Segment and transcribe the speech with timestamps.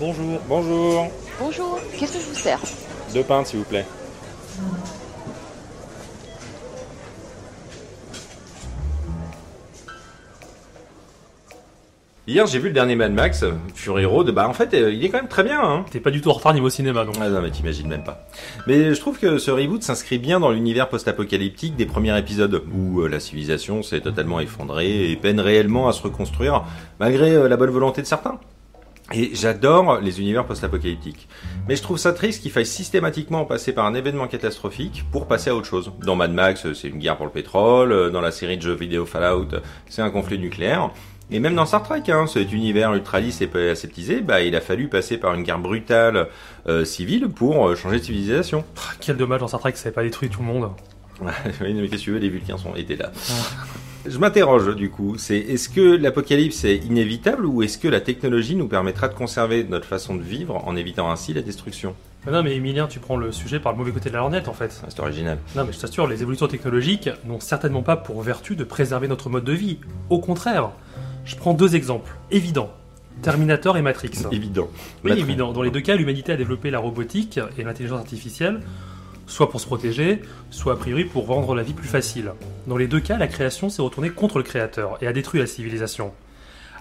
[0.00, 0.40] Bonjour.
[0.48, 1.08] Bonjour.
[1.38, 2.60] Bonjour, qu'est-ce que je vous sers?
[3.12, 3.86] Deux pintes, s'il vous plaît.
[12.26, 14.30] Hier, j'ai vu le dernier Mad Max, Fury Road.
[14.30, 15.60] Bah, en fait, euh, il est quand même très bien.
[15.62, 15.84] Hein.
[15.90, 17.16] T'es pas du tout en retard niveau cinéma, donc.
[17.20, 18.26] Ah non, mais t'imagines même pas.
[18.66, 23.02] Mais je trouve que ce reboot s'inscrit bien dans l'univers post-apocalyptique des premiers épisodes, où
[23.02, 26.64] euh, la civilisation s'est totalement effondrée et peine réellement à se reconstruire,
[26.98, 28.40] malgré euh, la bonne volonté de certains.
[29.12, 31.28] Et j'adore les univers post-apocalyptiques.
[31.68, 35.50] Mais je trouve ça triste qu'il faille systématiquement passer par un événement catastrophique pour passer
[35.50, 35.92] à autre chose.
[36.00, 38.10] Dans Mad Max, c'est une guerre pour le pétrole.
[38.12, 39.48] Dans la série de jeux vidéo Fallout,
[39.88, 40.90] c'est un conflit nucléaire.
[41.30, 44.88] Et même dans Star Trek, hein, cet univers ultraliste et aseptisé, bah, il a fallu
[44.88, 46.28] passer par une guerre brutale
[46.66, 48.64] euh, civile pour euh, changer de civilisation.
[49.00, 50.70] Quel dommage dans Star Trek ça n'avait pas détruit tout le monde.
[51.22, 53.10] oui, mais qu'est-ce que tu veux, les Vulcains sont, étaient là.
[54.06, 58.54] Je m'interroge du coup, c'est est-ce que l'apocalypse est inévitable ou est-ce que la technologie
[58.54, 61.94] nous permettra de conserver notre façon de vivre en évitant ainsi la destruction?
[62.26, 64.48] Ah Non, mais Emilien, tu prends le sujet par le mauvais côté de la lorgnette
[64.48, 64.78] en fait.
[64.82, 65.38] Ah, C'est original.
[65.56, 69.30] Non, mais je t'assure, les évolutions technologiques n'ont certainement pas pour vertu de préserver notre
[69.30, 69.78] mode de vie.
[70.10, 70.70] Au contraire,
[71.24, 72.70] je prends deux exemples évidents
[73.22, 74.10] Terminator et Matrix.
[74.32, 74.68] Évident.
[75.04, 75.20] Oui, Matrix.
[75.22, 75.52] évident.
[75.52, 78.60] Dans les deux cas, l'humanité a développé la robotique et l'intelligence artificielle,
[79.26, 82.32] soit pour se protéger, soit a priori pour rendre la vie plus facile.
[82.66, 85.46] Dans les deux cas, la création s'est retournée contre le créateur et a détruit la
[85.46, 86.12] civilisation.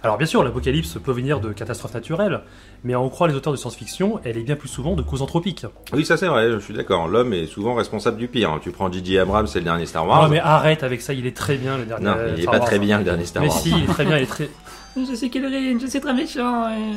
[0.05, 2.41] Alors bien sûr, l'apocalypse peut venir de catastrophes naturelles,
[2.83, 5.21] mais à en croire les auteurs de science-fiction, elle est bien plus souvent de causes
[5.21, 5.65] anthropiques.
[5.93, 7.07] Oui, ça c'est vrai, je suis d'accord.
[7.07, 8.59] L'homme est souvent responsable du pire.
[8.61, 9.19] Tu prends J.J.
[9.19, 10.23] Abrams, c'est le dernier Star Wars.
[10.23, 12.03] Non mais arrête avec ça, il est très bien le dernier.
[12.05, 12.65] Non, il est pas Wars.
[12.65, 13.57] très bien le dernier Star Mais Wars.
[13.57, 14.49] si, il est très bien, il est très...
[14.95, 16.69] Je sais rire, je suis très méchant.
[16.69, 16.93] et-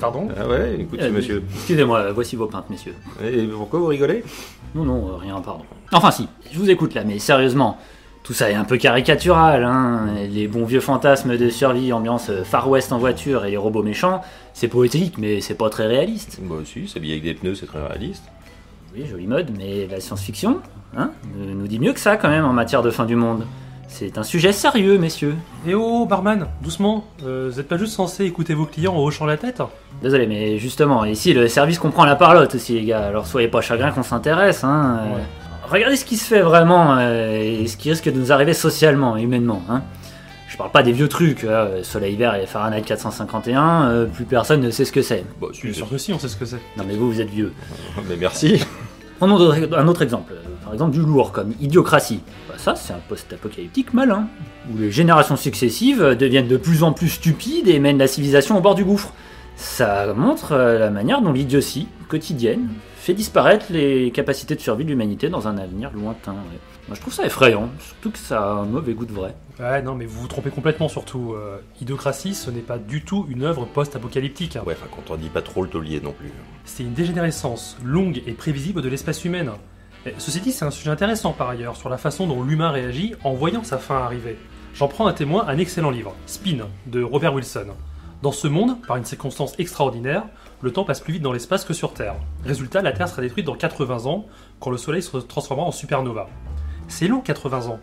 [0.00, 1.42] Pardon Ah ouais, écoutez Euh, monsieur.
[1.54, 2.94] Excusez-moi, voici vos pintes, messieurs.
[3.24, 4.22] Et pourquoi vous rigolez?
[4.74, 5.64] Non, non, euh, rien, pardon.
[5.92, 7.78] Enfin si, je vous écoute là, mais sérieusement,
[8.22, 10.06] tout ça est un peu caricatural, hein.
[10.30, 13.82] Les bons vieux fantasmes de survie, ambiance euh, Far West en voiture et les robots
[13.82, 14.20] méchants,
[14.54, 16.38] c'est poétique, mais c'est pas très réaliste.
[16.42, 18.22] Bah si, s'habiller avec des pneus, c'est très réaliste.
[18.94, 20.60] Oui, jolie mode, mais la science-fiction,
[20.96, 21.10] hein,
[21.40, 23.46] euh, nous dit mieux que ça quand même en matière de fin du monde.
[23.92, 25.36] C'est un sujet sérieux, messieurs.
[25.66, 29.26] Eh oh, barman, doucement, euh, vous êtes pas juste censé écouter vos clients en hochant
[29.26, 29.60] la tête
[30.02, 33.60] Désolé, mais justement, ici le service comprend la parlotte aussi, les gars, alors soyez pas
[33.60, 34.98] chagrins qu'on s'intéresse, hein.
[35.02, 35.22] euh, Ouais.
[35.70, 39.16] Regardez ce qui se fait vraiment euh, et ce qui risque de nous arriver socialement,
[39.16, 39.82] humainement, hein.
[40.48, 44.60] Je parle pas des vieux trucs, euh, Soleil vert et Fahrenheit 451, euh, plus personne
[44.60, 45.24] ne sait ce que c'est.
[45.40, 46.60] Bah si, Bien sûr que si, on sait ce que c'est.
[46.76, 47.52] Non mais vous, vous êtes vieux.
[48.08, 48.62] Mais merci.
[49.18, 50.34] Prenons un autre exemple,
[50.72, 52.22] par exemple du lourd, comme Idiocratie.
[52.48, 54.28] Bah, ça, c'est un post-apocalyptique malin,
[54.72, 58.62] où les générations successives deviennent de plus en plus stupides et mènent la civilisation au
[58.62, 59.12] bord du gouffre.
[59.54, 64.88] Ça montre euh, la manière dont l'idiotie quotidienne fait disparaître les capacités de survie de
[64.88, 66.32] l'humanité dans un avenir lointain.
[66.32, 66.58] ouais.
[66.88, 69.34] Moi, je trouve ça effrayant, surtout que ça a un mauvais goût de vrai.
[69.60, 71.34] Ouais, non, mais vous vous trompez complètement surtout.
[71.34, 74.56] Euh, Idiocratie, ce n'est pas du tout une œuvre post-apocalyptique.
[74.64, 76.32] Ouais, enfin, quand on dit pas trop le taulier non plus.
[76.64, 79.50] C'est une dégénérescence longue et prévisible de l'espèce humaine.
[80.18, 83.34] Ceci dit, c'est un sujet intéressant par ailleurs sur la façon dont l'humain réagit en
[83.34, 84.36] voyant sa fin arriver.
[84.74, 87.68] J'en prends un témoin un excellent livre, Spin, de Robert Wilson.
[88.22, 90.24] Dans ce monde, par une circonstance extraordinaire,
[90.60, 92.16] le temps passe plus vite dans l'espace que sur Terre.
[92.44, 94.26] Résultat, la Terre sera détruite dans 80 ans,
[94.60, 96.28] quand le Soleil se transformera en supernova.
[96.88, 97.80] C'est long 80 ans.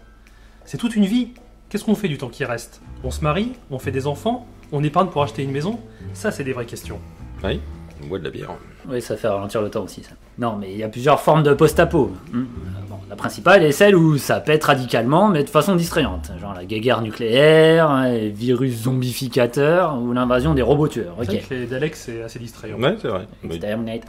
[0.65, 1.33] C'est toute une vie.
[1.69, 2.81] Qu'est-ce qu'on fait du temps qui reste?
[3.03, 3.53] On se marie?
[3.69, 4.47] On fait des enfants?
[4.71, 5.79] On épargne pour acheter une maison?
[6.13, 6.99] Ça, c'est des vraies questions.
[7.43, 7.61] Oui,
[8.03, 8.51] on boit de la bière.
[8.87, 10.11] Oui, ça fait ralentir le temps aussi, ça.
[10.39, 12.11] Non, mais il y a plusieurs formes de post-apo.
[12.31, 12.37] Hmm.
[12.39, 12.43] Euh,
[12.89, 16.31] Bon, la principale est celle où ça pète radicalement, mais de façon distrayante.
[16.41, 21.15] Genre la guerre nucléaire, les virus zombificateurs ou l'invasion des robots tueurs.
[21.21, 21.27] C'est Ok.
[21.35, 22.79] vrai que les Daleks, c'est assez distrayant.
[22.79, 23.27] Ouais, c'est vrai.
[23.43, 23.51] Oui.
[23.57, 24.01] Exterminate.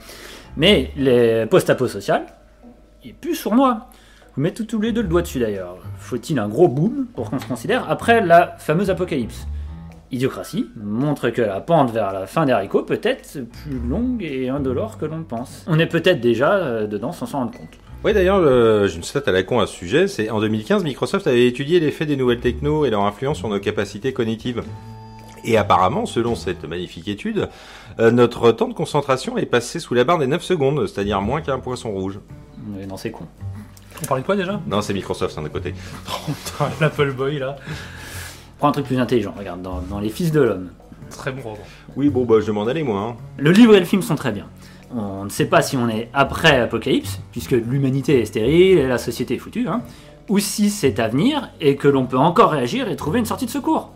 [0.57, 2.25] Mais les post-apo social,
[3.05, 3.89] il plus sur moi.
[4.37, 5.77] Vous mettez tous les deux le doigt dessus d'ailleurs.
[5.99, 9.47] Faut-il un gros boom pour qu'on se considère après la fameuse apocalypse?
[10.13, 14.49] Idiocratie montre que la pente vers la fin des haricots peut être plus longue et
[14.49, 15.65] indolore que l'on pense.
[15.69, 17.79] On est peut-être déjà euh, dedans sans s'en rendre compte.
[18.03, 20.09] Oui, d'ailleurs, euh, j'ai une stat à la con à ce sujet.
[20.09, 23.61] C'est en 2015, Microsoft avait étudié l'effet des nouvelles techno et leur influence sur nos
[23.61, 24.63] capacités cognitives.
[25.45, 27.49] Et apparemment, selon cette magnifique étude,
[27.99, 31.41] euh, notre temps de concentration est passé sous la barre des 9 secondes, c'est-à-dire moins
[31.41, 32.19] qu'un poisson rouge.
[32.75, 33.27] Mais non, c'est con.
[34.03, 34.61] On parlait de quoi déjà?
[34.67, 35.75] Non, c'est Microsoft, c'est un de côté.
[36.09, 37.57] Oh putain, l'Apple Boy là.
[38.61, 40.69] Prends un truc plus intelligent, regarde, dans, dans Les Fils de l'Homme.
[41.09, 41.59] Très bon roman.
[41.97, 43.01] Oui, bon, bah, je m'en allais, moi.
[43.01, 43.17] hein.
[43.39, 44.45] Le livre et le film sont très bien.
[44.95, 48.99] On ne sait pas si on est après Apocalypse, puisque l'humanité est stérile et la
[48.99, 49.81] société est foutue, hein,
[50.29, 53.47] ou si c'est à venir et que l'on peut encore réagir et trouver une sortie
[53.47, 53.93] de secours.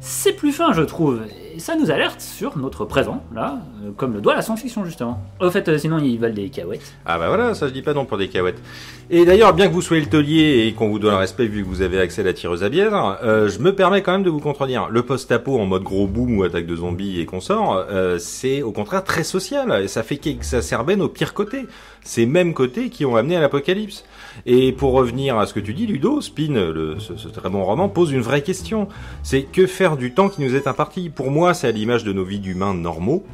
[0.00, 1.20] C'est plus fin, je trouve,
[1.56, 5.22] Et ça nous alerte sur notre présent, là, euh, comme le doit la science-fiction, justement.
[5.40, 6.92] Au fait, euh, sinon, ils valent des cahuètes.
[7.06, 8.60] Ah bah voilà, ça je dis pas non pour des cahuètes.
[9.08, 11.62] Et d'ailleurs, bien que vous soyez le taulier et qu'on vous donne le respect vu
[11.62, 14.24] que vous avez accès à la tireuse à bière, euh, je me permets quand même
[14.24, 14.88] de vous contredire.
[14.90, 18.72] Le post-apo en mode gros boom ou attaque de zombies et consorts, euh, c'est au
[18.72, 21.66] contraire très social et ça fait qu'exacerber nos pires côtés.
[22.02, 24.04] Ces mêmes côtés qui ont amené à l'apocalypse.
[24.44, 26.54] Et pour revenir à ce que tu dis, Ludo, Spin,
[26.98, 28.86] ce, ce très bon roman, pose une vraie question.
[29.24, 32.12] C'est que faire du temps qui nous est imparti Pour moi, c'est à l'image de
[32.12, 33.24] nos vies d'humains normaux.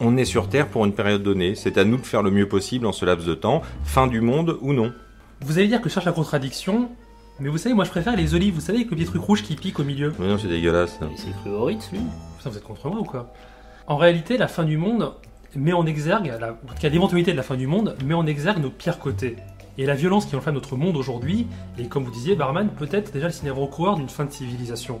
[0.00, 1.54] On est sur Terre pour une période donnée.
[1.54, 4.20] C'est à nous de faire le mieux possible en ce laps de temps, fin du
[4.20, 4.92] monde ou non.
[5.42, 6.90] Vous allez dire que je cherche la contradiction,
[7.38, 9.42] mais vous savez, moi je préfère les olives, vous savez, avec le petit truc rouge
[9.42, 10.12] qui pique au milieu.
[10.18, 10.98] Mais non, c'est dégueulasse.
[11.16, 12.00] c'est Ritz, lui.
[12.38, 13.32] Putain, vous êtes contre moi ou quoi?
[13.86, 15.14] En réalité, la fin du monde
[15.56, 18.26] met en exergue, la, en tout cas l'éventualité de la fin du monde, met en
[18.26, 19.36] exergue nos pires côtés.
[19.78, 21.46] Et la violence qui enflamme notre monde aujourd'hui,
[21.78, 25.00] et comme vous disiez, Barman, peut-être déjà le cinéma coureur d'une fin de civilisation.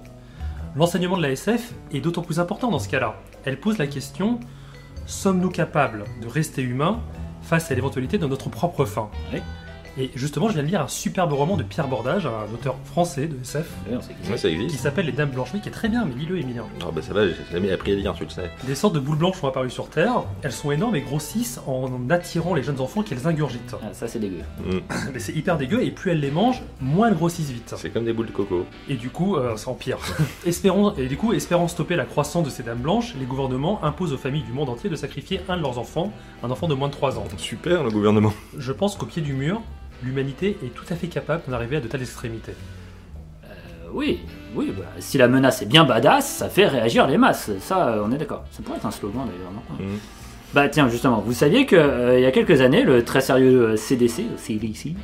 [0.76, 3.16] L'enseignement de la SF est d'autant plus important dans ce cas-là.
[3.44, 4.38] Elle pose la question
[5.06, 7.00] sommes-nous capables de rester humains
[7.42, 9.10] face à l'éventualité de notre propre fin?
[9.98, 13.26] Et justement, je viens de lire un superbe roman de Pierre Bordage, un auteur français
[13.26, 14.36] de SF, Oui, qui Ouais, c'est.
[14.38, 14.82] ça qui existe.
[14.82, 16.64] s'appelle Les Dames Blanches, mais qui est très bien, mais lis-le, Emilien.
[16.82, 18.50] Ah bah ça va, j'ai jamais appris à lire, tu le sais.
[18.66, 21.88] Des sortes de boules blanches sont apparues sur Terre, elles sont énormes et grossissent en
[22.10, 23.76] attirant les jeunes enfants qu'elles ingurgitent.
[23.82, 24.42] Ah, ça, c'est dégueu.
[24.64, 24.78] Mm.
[25.12, 27.74] Mais c'est hyper dégueu, et plus elles les mangent, moins elles grossissent vite.
[27.76, 28.64] C'est comme des boules de coco.
[28.88, 29.98] Et du coup, euh, ça empire.
[30.46, 34.12] espérons, et du coup, espérant stopper la croissance de ces dames blanches, les gouvernements imposent
[34.12, 36.88] aux familles du monde entier de sacrifier un de leurs enfants, un enfant de moins
[36.88, 37.24] de 3 ans.
[37.36, 38.32] Super le gouvernement.
[38.56, 39.60] Je pense qu'au pied du mur,
[40.02, 42.54] l'humanité est tout à fait capable d'en arriver à de telles extrémités.
[43.44, 43.48] Euh,
[43.92, 44.20] oui,
[44.54, 47.50] oui, bah, si la menace est bien badass, ça fait réagir les masses.
[47.60, 48.44] Ça, euh, on est d'accord.
[48.50, 49.98] Ça pourrait être un slogan d'ailleurs, non Mm.
[50.52, 53.70] Bah tiens, justement, vous saviez que euh, il y a quelques années, le très sérieux
[53.70, 54.94] euh, CDC, le CDC,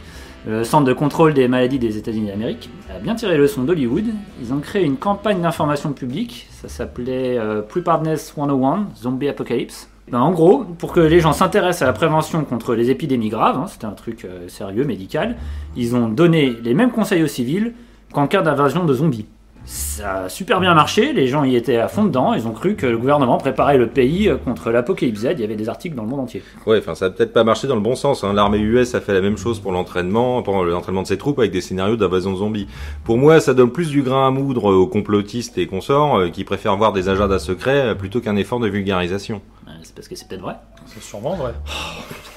[0.44, 4.06] le Centre de contrôle des maladies des États-Unis d'Amérique, a bien tiré le son d'Hollywood.
[4.40, 9.88] Ils ont créé une campagne d'information publique, ça s'appelait euh, Preparedness 101, Zombie Apocalypse.
[10.10, 13.56] Ben, en gros, pour que les gens s'intéressent à la prévention contre les épidémies graves,
[13.56, 15.36] hein, c'était un truc euh, sérieux, médical,
[15.76, 17.74] ils ont donné les mêmes conseils aux civils
[18.12, 19.26] qu'en cas d'invasion de zombies.
[19.66, 22.76] Ça a super bien marché, les gens y étaient à fond dedans, ils ont cru
[22.76, 25.96] que le gouvernement préparait le pays euh, contre l'apocalypse Z, il y avait des articles
[25.96, 26.40] dans le monde entier.
[26.66, 28.22] Ouais, enfin ça a peut-être pas marché dans le bon sens.
[28.22, 28.32] Hein.
[28.32, 31.50] L'armée US a fait la même chose pour l'entraînement, pour l'entraînement de ses troupes avec
[31.50, 32.68] des scénarios d'invasion de zombies.
[33.02, 36.44] Pour moi, ça donne plus du grain à moudre aux complotistes et consorts euh, qui
[36.44, 39.42] préfèrent voir des agendas secrets euh, plutôt qu'un effort de vulgarisation.
[39.82, 40.54] C'est parce que c'est peut-être vrai.
[40.86, 41.54] C'est sûrement vrai.
[41.56, 42.35] Et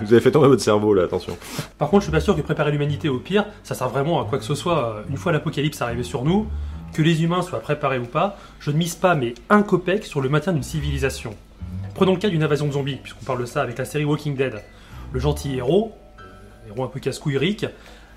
[0.00, 1.36] Vous avez fait tomber votre cerveau là, attention.
[1.78, 4.24] Par contre, je suis pas sûr que préparer l'humanité au pire, ça sert vraiment à
[4.24, 4.96] quoi que ce soit.
[4.96, 6.46] euh, Une fois l'apocalypse arrivé sur nous,
[6.94, 10.20] que les humains soient préparés ou pas, je ne mise pas mais un copec sur
[10.22, 11.34] le maintien d'une civilisation.
[11.94, 14.34] Prenons le cas d'une invasion de zombies, puisqu'on parle de ça avec la série Walking
[14.36, 14.62] Dead.
[15.12, 15.92] Le gentil héros,
[16.68, 17.66] héros un peu casse-couille Rick,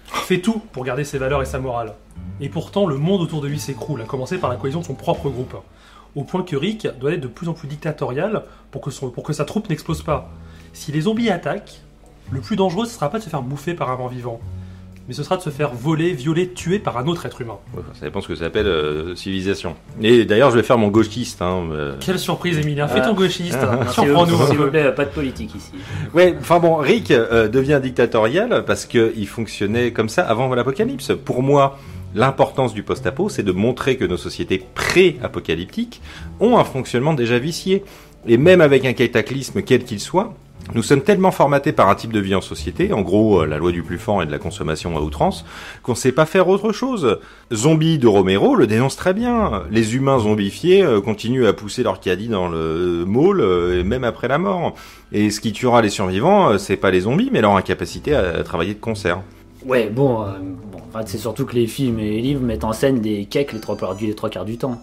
[0.05, 1.93] fait tout pour garder ses valeurs et sa morale.
[2.41, 4.95] Et pourtant, le monde autour de lui s'écroule, à commencer par la cohésion de son
[4.95, 5.55] propre groupe.
[6.15, 9.23] Au point que Rick doit être de plus en plus dictatorial pour que, son- pour
[9.23, 10.29] que sa troupe n'explose pas.
[10.79, 11.81] Si les zombies attaquent,
[12.31, 14.39] le plus dangereux, ce sera pas de se faire bouffer par un vent vivant,
[15.09, 17.57] mais ce sera de se faire voler, violer, tuer par un autre être humain.
[17.75, 19.75] Ouais, ça dépend ce que ça s'appelle euh, civilisation.
[20.01, 21.41] Et d'ailleurs, je vais faire mon gauchiste.
[21.41, 21.95] Hein, euh.
[21.99, 23.07] Quelle surprise, Emilien Fais Ah.
[23.07, 23.87] ton gauchiste Ah.
[23.91, 25.71] Surprends-nous S'il vous plaît, pas de politique ici.
[26.13, 31.11] Ouais, enfin bon, Rick euh, devient dictatorial parce qu'il fonctionnait comme ça avant l'apocalypse.
[31.25, 31.77] Pour moi,
[32.15, 36.01] l'importance du post-apo, c'est de montrer que nos sociétés pré-apocalyptiques
[36.39, 37.83] ont un fonctionnement déjà vicié.
[38.27, 40.33] Et même avec un cataclysme quel qu'il soit,
[40.75, 43.57] nous sommes tellement formatés par un type de vie en société, en gros euh, la
[43.57, 45.43] loi du plus fort et de la consommation à outrance,
[45.81, 47.19] qu'on sait pas faire autre chose.
[47.51, 49.63] Zombie de Romero le dénonce très bien.
[49.71, 54.27] Les humains zombifiés euh, continuent à pousser leur caddie dans le môle, euh, même après
[54.27, 54.75] la mort.
[55.11, 58.75] Et ce qui tuera les survivants, c'est pas les zombies, mais leur incapacité à, travailler
[58.75, 59.21] de concert.
[59.65, 60.23] Ouais, bon,
[60.71, 63.59] bon c'est surtout que les films et les livres mettent en scène des cakes les
[63.59, 64.79] trois les trois quarts du temps.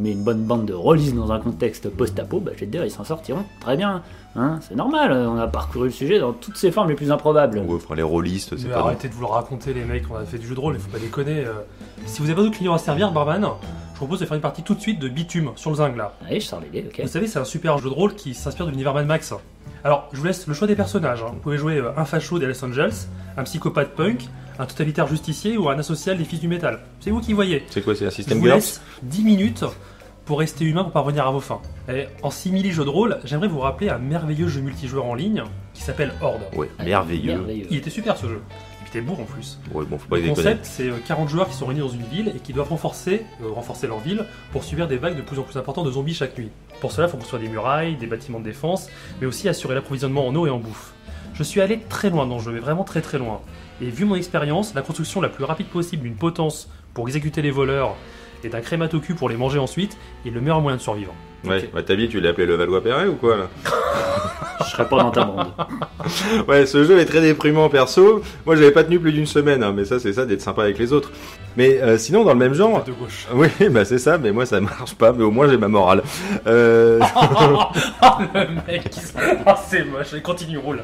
[0.00, 2.84] Mais une bonne bande de release dans un contexte post-apo, bah, je vais te dire,
[2.84, 4.02] ils s'en sortiront très bien.
[4.36, 7.56] Hein, c'est normal, on a parcouru le sujet dans toutes ses formes les plus improbables.
[7.66, 10.24] Donc, enfin, les rôlistes, c'est pas arrêtez de vous le raconter, les mecs, on a
[10.24, 11.44] fait du jeu de rôle, il faut pas déconner.
[11.44, 11.52] euh.
[12.06, 13.44] Si vous avez pas d'autres clients à servir, Barman,
[13.92, 16.14] je propose de faire une partie tout de suite de Bitume sur le zinc là.
[16.26, 17.00] Allez, je sors les dés, ok.
[17.02, 19.34] Vous savez, c'est un super jeu de rôle qui s'inspire de l'univers Mad Max.
[19.82, 21.22] Alors, je vous laisse le choix des personnages.
[21.22, 21.30] hein.
[21.32, 24.28] Vous pouvez jouer euh, un facho des Los Angeles, un psychopathe punk,
[24.60, 26.80] un totalitaire justicier ou un asocial des fils du métal.
[27.00, 27.64] C'est vous qui voyez.
[27.68, 29.64] C'est quoi, c'est un Je système vous GURPS laisse 10 minutes
[30.30, 31.60] pour rester humain pour parvenir à vos fins.
[31.92, 35.42] Et en simili jeu de rôle, j'aimerais vous rappeler un merveilleux jeu multijoueur en ligne
[35.74, 36.42] qui s'appelle Horde.
[36.54, 37.34] Ouais, merveilleux.
[37.34, 37.66] Merveilleux.
[37.68, 38.40] Il était super ce jeu.
[38.40, 39.58] Et puis t'es beau en plus.
[39.74, 42.04] Ouais, bon, faut pas Le concept, c'est euh, 40 joueurs qui sont réunis dans une
[42.04, 45.36] ville et qui doivent renforcer, euh, renforcer leur ville pour subir des vagues de plus
[45.40, 46.50] en plus importantes de zombies chaque nuit.
[46.80, 48.88] Pour cela, il faut construire des murailles, des bâtiments de défense,
[49.20, 50.92] mais aussi assurer l'approvisionnement en eau et en bouffe.
[51.34, 53.40] Je suis allé très loin dans le jeu, mais vraiment très très loin.
[53.80, 57.50] Et vu mon expérience, la construction la plus rapide possible d'une potence pour exécuter les
[57.50, 57.96] voleurs
[58.44, 61.12] et d'un crématocu pour les manger ensuite est le meilleur moyen de survivre.
[61.44, 61.70] Ouais, Ok.
[61.72, 63.48] bah, ta vie, tu l'as appelé le Valois-Perret ou quoi là
[64.60, 65.46] Je serais pas dans ta bande.
[66.48, 68.22] Ouais, ce jeu est très déprimant perso.
[68.44, 70.78] Moi, j'avais pas tenu plus d'une semaine, hein, mais ça, c'est ça d'être sympa avec
[70.78, 71.10] les autres.
[71.56, 73.26] Mais euh, sinon, dans le même genre, De gauche.
[73.34, 74.18] oui, bah c'est ça.
[74.18, 75.12] Mais moi, ça marche pas.
[75.12, 76.02] Mais au moins, j'ai ma morale.
[76.46, 76.98] Euh...
[78.34, 78.90] le mec,
[79.46, 80.82] Ah, c'est moche, continue, roule.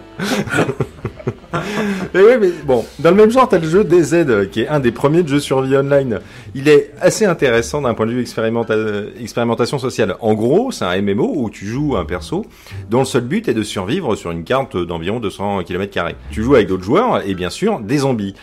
[2.14, 4.68] Mais oui, mais bon, dans le même genre, t'as le jeu DZ, euh, qui est
[4.68, 6.20] un des premiers de jeux survie online.
[6.54, 10.16] Il est assez intéressant d'un point de vue expérimenta- expérimentation sociale.
[10.20, 12.44] En gros, c'est un MMO où tu joues un perso
[12.90, 15.92] dont le seul but est de survivre sur une carte d'environ 200 km.
[16.30, 18.34] Tu joues avec d'autres joueurs et bien sûr des zombies.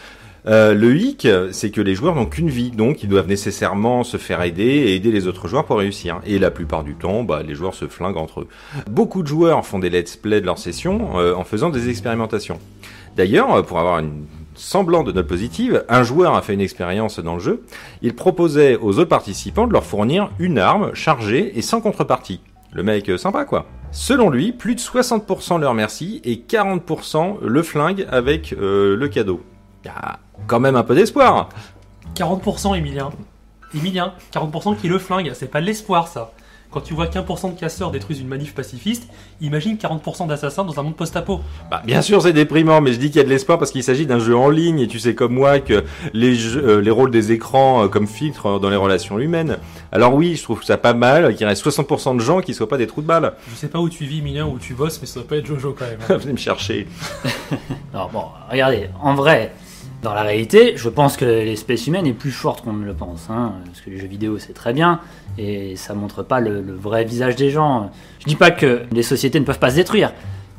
[0.45, 4.17] Euh, le hic, c'est que les joueurs n'ont qu'une vie, donc ils doivent nécessairement se
[4.17, 6.19] faire aider et aider les autres joueurs pour réussir.
[6.25, 8.47] Et la plupart du temps, bah, les joueurs se flinguent entre eux.
[8.91, 12.59] Beaucoup de joueurs font des let's play de leurs sessions euh, en faisant des expérimentations.
[13.15, 17.19] D'ailleurs, euh, pour avoir une semblant de note positive, un joueur a fait une expérience
[17.19, 17.63] dans le jeu.
[18.01, 22.41] Il proposait aux autres participants de leur fournir une arme chargée et sans contrepartie.
[22.71, 23.65] Le mec euh, sympa quoi.
[23.91, 29.41] Selon lui, plus de 60% leur merci et 40% le flingue avec euh, le cadeau.
[29.83, 31.49] Il y a quand même un peu d'espoir.
[32.15, 33.11] 40% Emilien.
[33.75, 36.31] Emilien, 40% qui le flingue, c'est pas de l'espoir ça.
[36.73, 39.07] Quand tu vois qu'un pour cent de casseurs détruisent une manif pacifiste,
[39.41, 41.39] imagine 40% d'assassins dans un monde post-apo.
[41.69, 43.83] Bah, bien sûr, c'est déprimant, mais je dis qu'il y a de l'espoir parce qu'il
[43.83, 46.89] s'agit d'un jeu en ligne et tu sais comme moi que les, jeux- euh, les
[46.89, 49.57] rôles des écrans euh, comme filtre euh, dans les relations humaines.
[49.91, 52.77] Alors oui, je trouve ça pas mal qu'il reste 60% de gens qui soient pas
[52.77, 53.33] des trous de balles.
[53.51, 55.45] Je sais pas où tu vis Emilien, où tu bosses, mais ça doit pas être
[55.45, 55.99] Jojo quand même.
[56.09, 56.17] hein.
[56.17, 56.87] Venez me chercher.
[57.93, 59.53] Alors bon, regardez, en vrai,
[60.03, 63.27] dans la réalité, je pense que l'espèce humaine est plus forte qu'on ne le pense.
[63.29, 64.99] Hein, parce que les jeux vidéo, c'est très bien,
[65.37, 67.89] et ça montre pas le, vrai visage des gens.
[68.19, 70.11] Je dis pas que les sociétés ne peuvent pas se détruire,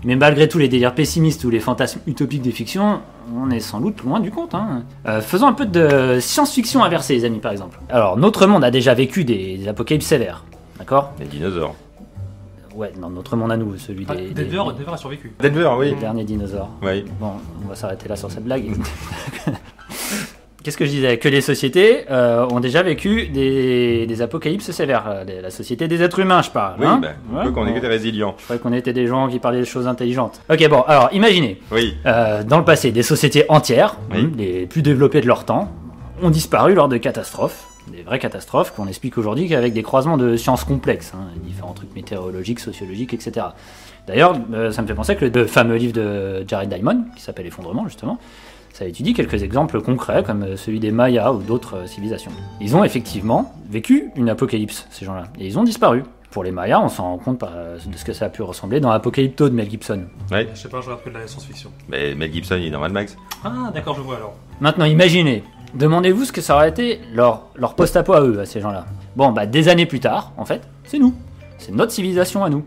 [0.02, 3.00] mais malgré tous les délires pessimistes ou les fantasmes utopiques des fictions,
[3.36, 4.54] on est sans doute loin du compte.
[4.54, 4.84] Hein.
[5.06, 7.78] Euh, faisons un peu de science-fiction inversée, les amis, par exemple.
[7.90, 10.44] Alors, notre monde a déjà vécu des, des apocalypses sévères,
[10.78, 11.12] d'accord?
[11.20, 11.74] Les dinosaures.
[12.74, 15.32] Ouais, dans notre monde à nous, celui Ah, des, des- Denver, Denver a survécu.
[15.40, 15.94] Denver, des oui.
[16.00, 16.70] derniers dinosaures.
[16.82, 17.04] Oui.
[17.20, 17.32] Bon,
[17.64, 18.64] on va s'arrêter là sur cette blague.
[20.62, 21.18] Qu'est-ce que je disais?
[21.18, 25.04] Que les sociétés euh, ont déjà vécu des, des apocalypses sévères.
[25.06, 26.76] Euh, La société des êtres humains, je parle.
[26.80, 27.00] Oui, hein?
[27.02, 27.78] bah, on Ouais, qu'on bon.
[27.78, 28.34] des résilients.
[28.38, 30.40] Je croyais qu'on était des gens qui parlaient des choses intelligentes.
[30.50, 31.94] Ok, bon, alors imaginez, Oui.
[32.06, 34.32] euh, dans le passé, des sociétés entières, Oui.
[34.38, 35.70] les plus développées de leur temps,
[36.22, 40.36] ont disparu lors de catastrophes, des vraies catastrophes qu'on explique aujourd'hui qu'avec des croisements de
[40.36, 43.46] sciences complexes, hein, différents trucs météorologiques, sociologiques, etc.
[44.06, 47.46] D'ailleurs, euh, ça me fait penser que le fameux livre de Jared Diamond, qui s'appelle
[47.46, 48.18] Effondrement justement,
[48.74, 52.32] ça étudie quelques exemples concrets comme euh, celui des Mayas ou d'autres euh, civilisations.
[52.60, 56.02] Ils ont effectivement vécu une apocalypse, ces gens-là, et ils ont disparu.
[56.32, 58.42] Pour les Mayas, on s'en rend compte par, euh, de ce que ça a pu
[58.42, 60.06] ressembler dans Apocalypto de Mel Gibson.
[60.32, 60.48] Ouais.
[60.52, 61.70] Je sais pas, je que de la science-fiction.
[61.88, 63.16] Mais Mel Gibson, il est dans Mad Max?
[63.44, 64.34] Ah, d'accord, je vois alors.
[64.60, 68.60] Maintenant, imaginez, demandez-vous ce que ça aurait été leur, leur post-apo à eux, à ces
[68.60, 68.86] gens-là.
[69.16, 71.14] Bon, bah, des années plus tard, en fait, c'est nous.
[71.58, 72.64] C'est notre civilisation à nous.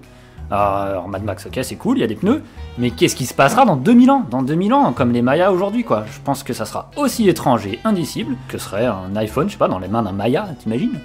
[0.49, 2.41] Alors, Mad Max, ok, c'est cool, il y a des pneus,
[2.77, 4.25] mais qu'est-ce qui se passera dans 2000 ans?
[4.31, 6.05] Dans 2000 ans, comme les Mayas aujourd'hui, quoi.
[6.09, 9.57] Je pense que ça sera aussi étrange et indicible que serait un iPhone, je sais
[9.57, 10.99] pas, dans les mains d'un Maya, t'imagines?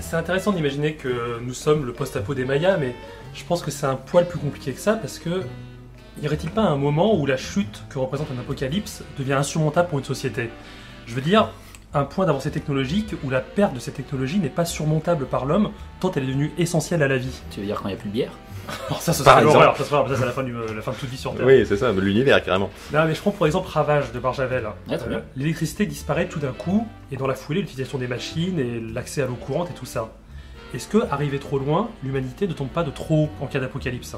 [0.00, 2.94] C'est intéressant d'imaginer que nous sommes le post-apo des Mayas, mais
[3.34, 5.42] je pense que c'est un poil plus compliqué que ça parce que
[6.22, 9.98] y aurait-il pas un moment où la chute que représente un apocalypse devient insurmontable pour
[9.98, 10.50] une société?
[11.06, 11.50] Je veux dire,
[11.94, 15.70] un point d'avancée technologique où la perte de cette technologie n'est pas surmontable par l'homme
[16.00, 17.40] tant elle est devenue essentielle à la vie.
[17.50, 18.32] Tu veux dire quand il n'y a plus de bière?
[18.88, 19.58] Alors ça, ce Par serait exemple.
[19.64, 21.46] l'horreur, ça, serait- ça, c'est la fin, du- la fin de toute vie sur Terre.
[21.46, 22.68] Oui, c'est ça, l'univers carrément.
[22.92, 24.66] Non, mais je prends pour exemple Ravage de Barjavel.
[24.88, 25.22] Ouais, très bien.
[25.36, 29.26] L'électricité disparaît tout d'un coup, et dans la foulée, l'utilisation des machines et l'accès à
[29.26, 30.12] l'eau courante et tout ça.
[30.74, 34.16] Est-ce que, arrivé trop loin, l'humanité ne tombe pas de trop haut en cas d'apocalypse?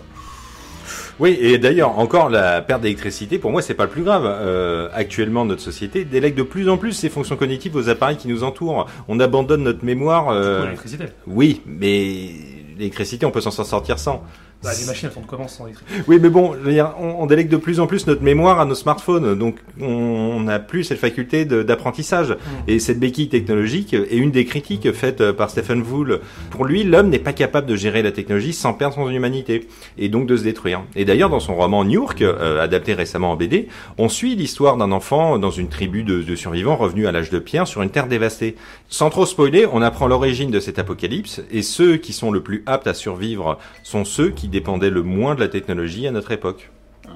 [1.18, 4.22] Oui, et d'ailleurs, encore la perte d'électricité, pour moi, c'est pas le plus grave.
[4.24, 8.28] Euh, actuellement, notre société délègue de plus en plus ses fonctions cognitives aux appareils qui
[8.28, 8.86] nous entourent.
[9.08, 10.24] On abandonne notre mémoire.
[10.24, 12.30] Pour euh, l'électricité Oui, mais
[12.76, 14.22] l'électricité, on peut s'en sortir sans.
[14.62, 16.54] Bah, Les machines, elles font comment sans électricité Oui, mais bon,
[16.98, 20.58] on, on délègue de plus en plus notre mémoire à nos smartphones, donc on n'a
[20.58, 22.36] plus cette faculté de- d'apprentissage.
[22.66, 26.20] Et cette béquille technologique est une des critiques faites par Stephen Wool.
[26.50, 30.08] Pour lui, l'homme n'est pas capable de gérer la technologie sans perdre son humanité, et
[30.08, 30.82] donc de se détruire.
[30.96, 34.76] Et d'ailleurs, dans son roman New York, euh, adapté récemment en BD, on suit l'histoire
[34.76, 37.90] d'un enfant dans une tribu de, de survivants revenus à l'âge de pierre sur une
[37.90, 38.56] terre dévastée.
[38.88, 42.62] Sans trop spoiler, on apprend l'origine de cet apocalypse, et ceux qui sont le plus
[42.66, 46.70] aptes à survivre sont ceux qui dépendaient le moins de la technologie à notre époque.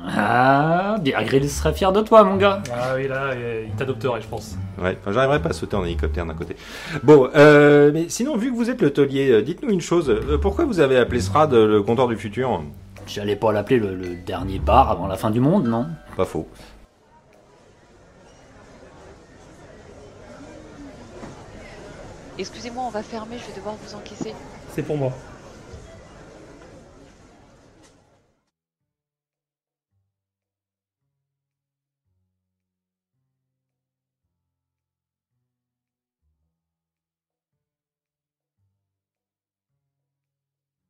[0.09, 4.27] Ah, Bear Grylls serait fier de toi, mon gars Ah oui, là, il t'adopterait, je
[4.27, 4.57] pense.
[4.81, 6.57] Ouais, enfin, j'arriverai pas à sauter en hélicoptère d'un côté.
[7.03, 10.09] Bon, euh, mais sinon, vu que vous êtes le taulier, euh, dites-nous une chose.
[10.09, 12.63] euh, pourquoi vous avez appelé SRAD euh, le comptoir du futur?
[13.07, 15.87] J'allais pas l'appeler le, le dernier bar avant la fin du monde, non?
[16.17, 16.49] Pas faux.
[22.39, 24.35] Excusez-moi, on va fermer, je vais devoir vous encaisser.
[24.75, 25.13] C'est pour moi.